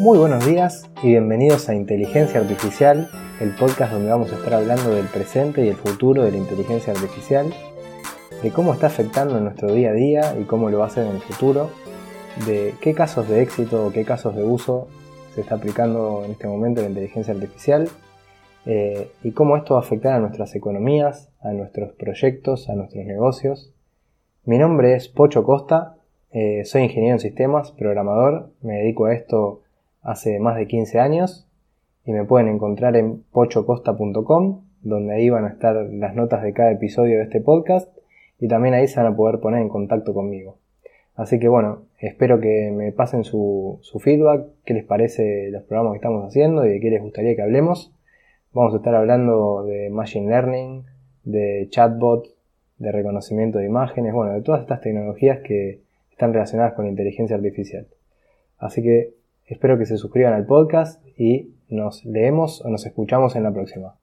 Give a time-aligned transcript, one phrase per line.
[0.00, 4.94] Muy buenos días y bienvenidos a Inteligencia Artificial, el podcast donde vamos a estar hablando
[4.94, 7.52] del presente y el futuro de la inteligencia artificial,
[8.42, 11.16] de cómo está afectando nuestro día a día y cómo lo va a hacer en
[11.16, 11.68] el futuro,
[12.46, 14.88] de qué casos de éxito o qué casos de uso
[15.34, 17.90] se está aplicando en este momento la inteligencia artificial
[18.64, 23.04] eh, y cómo esto va a afectar a nuestras economías, a nuestros proyectos, a nuestros
[23.04, 23.74] negocios.
[24.46, 25.98] Mi nombre es Pocho Costa,
[26.30, 29.60] eh, soy ingeniero en sistemas, programador, me dedico a esto
[30.02, 31.46] hace más de 15 años
[32.04, 36.72] y me pueden encontrar en pochocosta.com, donde ahí van a estar las notas de cada
[36.72, 37.88] episodio de este podcast
[38.38, 40.56] y también ahí se van a poder poner en contacto conmigo.
[41.14, 45.92] Así que bueno, espero que me pasen su, su feedback, qué les parece los programas
[45.92, 47.92] que estamos haciendo y de qué les gustaría que hablemos.
[48.52, 50.84] Vamos a estar hablando de Machine Learning,
[51.24, 52.26] de chatbot,
[52.78, 57.36] de reconocimiento de imágenes, bueno, de todas estas tecnologías que están relacionadas con la inteligencia
[57.36, 57.86] artificial.
[58.58, 59.19] Así que
[59.50, 63.99] espero que se suscriban al podcast y nos leemos o nos escuchamos en la próxima.